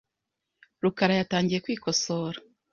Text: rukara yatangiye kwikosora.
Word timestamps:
rukara 0.83 1.13
yatangiye 1.19 1.59
kwikosora. 1.65 2.37